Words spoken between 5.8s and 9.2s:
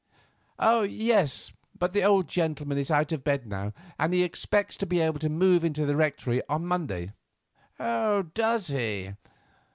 the Rectory on Monday." "Does he?